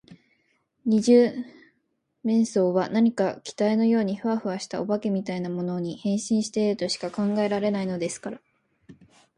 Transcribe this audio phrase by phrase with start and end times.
[0.83, 1.31] 二十
[2.23, 8.41] 面相は何か気体のようにフワフワした、お化けみたいなものに、変身しているとしか考えられないのですから。